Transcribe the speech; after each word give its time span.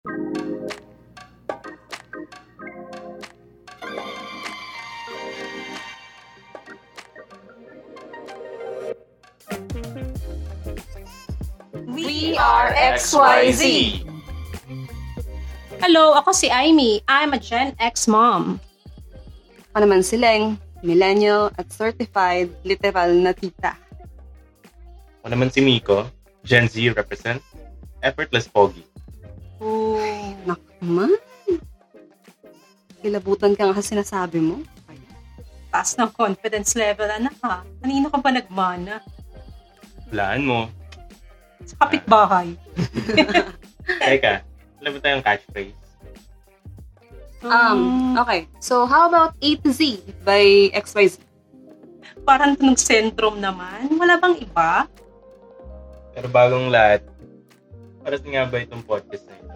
We 0.00 0.08
are 12.40 12.72
XYZ. 12.72 13.60
Hello, 15.78 16.16
ako 16.16 16.32
si 16.34 16.50
Aimee. 16.50 16.98
I'm 17.06 17.30
a 17.30 17.38
Gen 17.38 17.78
X 17.78 18.08
mom. 18.08 18.58
Ako 19.70 19.86
naman 19.86 20.02
si 20.02 20.18
Leng, 20.18 20.58
millennial 20.80 21.54
at 21.60 21.70
certified 21.70 22.50
literal 22.66 23.14
na 23.14 23.30
tita. 23.36 23.76
Ako 25.20 25.28
naman 25.28 25.52
si 25.52 25.60
Miko, 25.62 26.08
Gen 26.42 26.66
Z 26.66 26.80
represent, 26.96 27.44
effortless 28.00 28.48
pogi. 28.50 28.89
Oh, 29.60 30.00
naku 30.48 30.72
man. 30.80 31.12
Kilabutan 33.04 33.52
ka 33.52 33.68
nga 33.68 33.76
sa 33.76 33.84
sinasabi 33.84 34.40
mo. 34.40 34.64
Taas 35.70 35.94
ng 35.94 36.10
confidence 36.10 36.74
level, 36.74 37.06
anak 37.06 37.36
ha. 37.44 37.62
Kanino 37.84 38.10
ka 38.10 38.18
ba 38.18 38.32
nagmana? 38.34 39.04
Laan 40.10 40.42
mo. 40.42 40.60
Sa 41.62 41.76
kapitbahay. 41.86 42.56
Teka, 44.02 44.42
alam 44.80 44.90
mo 44.90 44.98
tayong 44.98 45.22
catchphrase? 45.22 45.78
Um, 47.40 48.12
okay. 48.20 48.48
So, 48.60 48.84
how 48.84 49.08
about 49.08 49.32
A 49.40 49.50
to 49.64 49.70
Z 49.72 50.00
by 50.24 50.72
XYZ? 50.76 51.20
Parang 52.24 52.56
tunog 52.56 52.76
syndrome 52.76 53.40
naman. 53.40 53.88
Wala 53.96 54.20
bang 54.20 54.36
iba? 54.40 54.84
Pero 56.12 56.26
bagong 56.28 56.68
lahat, 56.68 57.06
para 58.04 58.16
sa 58.20 58.26
nga 58.28 58.44
ba 58.44 58.60
itong 58.60 58.84
podcast 58.84 59.24
na 59.28 59.36
ito? 59.40 59.49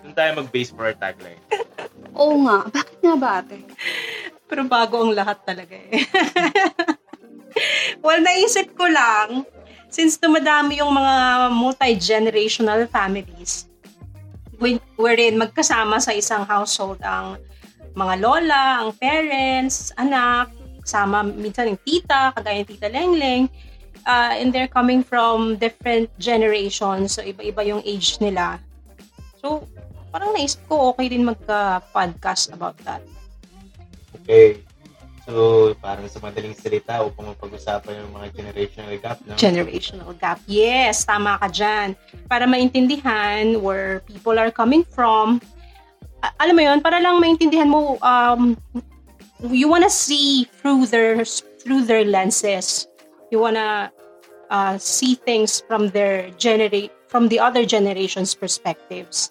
Doon 0.00 0.14
tayo 0.16 0.30
mag-base 0.40 0.70
for 0.72 0.88
our 0.88 0.96
tagline. 0.96 1.40
Oo 2.20 2.36
nga. 2.46 2.66
Bakit 2.68 2.98
nga 3.04 3.14
ba 3.16 3.30
ate? 3.44 3.58
Pero 4.50 4.66
bago 4.66 5.04
ang 5.04 5.12
lahat 5.14 5.38
talaga 5.46 5.76
eh. 5.76 6.02
well, 8.04 8.18
naisip 8.18 8.74
ko 8.74 8.88
lang, 8.88 9.46
since 9.92 10.18
dumadami 10.18 10.80
yung 10.82 10.90
mga 10.90 11.14
multi-generational 11.54 12.88
families, 12.90 13.70
whe- 14.58 14.82
wherein 14.98 15.38
magkasama 15.38 15.98
sa 16.02 16.14
isang 16.14 16.42
household 16.46 16.98
ang 17.02 17.38
mga 17.94 18.14
lola, 18.22 18.86
ang 18.86 18.94
parents, 18.96 19.90
anak, 19.98 20.50
kasama 20.82 21.26
minsan 21.26 21.74
yung 21.74 21.80
tita, 21.82 22.30
kagaya 22.34 22.62
ng 22.62 22.70
tita 22.70 22.88
Lengleng, 22.90 23.46
uh, 24.06 24.32
and 24.34 24.54
they're 24.54 24.70
coming 24.70 25.02
from 25.02 25.58
different 25.58 26.08
generations, 26.18 27.18
so 27.18 27.20
iba-iba 27.22 27.62
yung 27.66 27.82
age 27.82 28.18
nila. 28.22 28.62
So, 29.42 29.66
parang 30.10 30.34
naisip 30.34 30.60
ko 30.66 30.92
okay 30.92 31.08
din 31.08 31.24
magka-podcast 31.26 32.50
about 32.52 32.76
that. 32.82 33.02
Okay. 34.22 34.62
So, 35.30 35.72
parang 35.78 36.10
sa 36.10 36.18
madaling 36.18 36.58
salita 36.58 37.06
upang 37.06 37.30
mapag-usapan 37.30 38.02
yung 38.02 38.12
mga 38.18 38.28
generational 38.34 38.94
gap, 38.98 39.18
no? 39.22 39.38
generational 39.38 40.10
gap. 40.18 40.42
Yes, 40.50 41.06
tama 41.06 41.38
ka 41.38 41.46
dyan. 41.46 41.94
Para 42.26 42.50
maintindihan 42.50 43.62
where 43.62 44.02
people 44.10 44.34
are 44.42 44.50
coming 44.50 44.82
from. 44.82 45.38
Alam 46.42 46.54
mo 46.58 46.62
yun, 46.66 46.78
para 46.82 46.98
lang 46.98 47.22
maintindihan 47.22 47.70
mo, 47.70 47.94
um, 48.02 48.58
you 49.48 49.70
wanna 49.70 49.92
see 49.92 50.50
through 50.58 50.90
their 50.90 51.22
through 51.62 51.86
their 51.86 52.02
lenses. 52.02 52.90
You 53.30 53.38
wanna 53.38 53.94
uh, 54.50 54.76
see 54.82 55.14
things 55.14 55.62
from 55.62 55.94
their 55.94 56.28
generate 56.34 56.90
from 57.06 57.30
the 57.30 57.38
other 57.38 57.62
generation's 57.62 58.34
perspectives. 58.34 59.30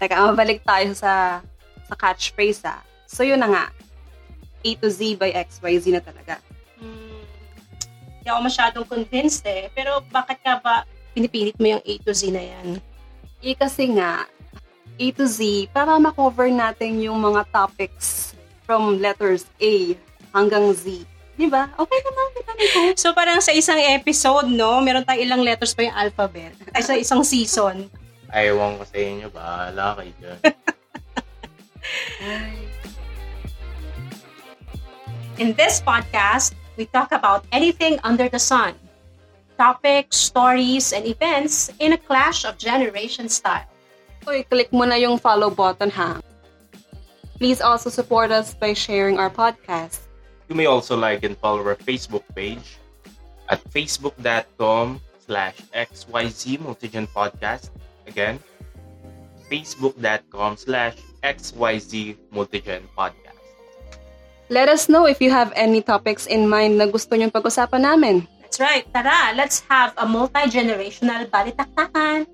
Teka, 0.00 0.16
mabalik 0.32 0.64
tayo 0.64 0.96
sa 0.96 1.44
sa 1.84 1.94
catchphrase 1.94 2.64
ah. 2.64 2.80
So, 3.04 3.20
yun 3.20 3.42
na 3.42 3.50
nga. 3.50 3.64
A 4.64 4.70
to 4.80 4.88
Z 4.88 5.20
by 5.20 5.28
XYZ 5.34 5.92
na 5.92 6.00
talaga. 6.00 6.40
Hmm, 6.80 7.20
Hindi 8.20 8.28
ako 8.28 8.40
masyadong 8.40 8.86
convinced 8.88 9.44
eh. 9.44 9.68
Pero 9.76 10.00
bakit 10.08 10.40
ka 10.40 10.56
ba 10.56 10.88
pinipilit 11.12 11.58
mo 11.60 11.76
yung 11.76 11.84
A 11.84 11.92
to 12.00 12.12
Z 12.16 12.32
na 12.32 12.40
yan? 12.40 12.80
Eh, 13.44 13.52
kasi 13.52 13.92
nga, 13.92 14.24
A 15.00 15.06
to 15.16 15.24
Z, 15.24 15.68
para 15.72 15.96
makover 15.96 16.48
natin 16.48 17.00
yung 17.00 17.20
mga 17.20 17.44
topics 17.52 18.32
from 18.64 19.00
letters 19.00 19.48
A 19.60 19.96
hanggang 20.32 20.70
Z. 20.72 21.04
Di 21.40 21.48
ba? 21.48 21.72
Okay 21.72 22.00
naman, 22.04 22.26
ko. 22.36 22.80
So 22.94 23.16
parang 23.16 23.40
sa 23.40 23.56
isang 23.56 23.80
episode, 23.80 24.52
no, 24.52 24.84
meron 24.84 25.02
tayong 25.02 25.24
ilang 25.24 25.42
letters 25.42 25.72
pa 25.72 25.88
yung 25.88 25.96
alphabet. 25.96 26.52
Ay, 26.76 26.84
sa 26.84 26.94
isang 26.94 27.24
season. 27.24 27.88
Ayaw 28.30 28.78
ko 28.78 28.84
sa 28.86 28.98
inyo, 28.98 29.26
bahala 29.34 29.98
kayo 29.98 30.12
dyan. 30.22 30.38
In 35.42 35.56
this 35.56 35.80
podcast, 35.80 36.54
we 36.76 36.86
talk 36.86 37.10
about 37.10 37.44
anything 37.50 37.98
under 38.04 38.28
the 38.28 38.38
sun. 38.38 38.74
Topics, 39.56 40.16
stories, 40.16 40.92
and 40.92 41.06
events 41.06 41.72
in 41.80 41.92
a 41.92 41.98
clash 41.98 42.44
of 42.44 42.56
generation 42.56 43.28
style. 43.28 43.66
Uy, 44.28 44.44
click 44.48 44.72
mo 44.72 44.84
na 44.84 45.00
yung 45.00 45.16
follow 45.16 45.48
button 45.48 45.90
ha. 45.90 46.20
Please 47.40 47.64
also 47.64 47.88
support 47.88 48.30
us 48.30 48.52
by 48.52 48.76
sharing 48.76 49.16
our 49.16 49.32
podcast. 49.32 50.04
You 50.48 50.54
may 50.54 50.68
also 50.68 50.92
like 50.92 51.24
and 51.24 51.36
follow 51.40 51.64
our 51.64 51.76
Facebook 51.76 52.24
page 52.36 52.76
at 53.48 53.64
facebook.com 53.72 55.00
slash 55.24 55.56
xyz 55.72 56.60
multigen 56.60 57.08
podcast. 57.08 57.72
Again, 58.10 58.42
facebook.com 59.46 60.58
slash 60.58 60.98
xyz 61.22 62.18
multigen 62.34 62.90
podcast. 62.98 63.38
Let 64.50 64.66
us 64.66 64.90
know 64.90 65.06
if 65.06 65.22
you 65.22 65.30
have 65.30 65.54
any 65.54 65.78
topics 65.78 66.26
in 66.26 66.50
mind 66.50 66.74
na 66.82 66.90
gusto 66.90 67.14
nyong 67.14 67.30
pag-usapan 67.30 67.86
namin. 67.86 68.26
That's 68.42 68.58
right. 68.58 68.82
Tara, 68.90 69.30
let's 69.38 69.62
have 69.70 69.94
a 69.94 70.02
multi-generational 70.02 71.30
balitaktakan. 71.30 72.26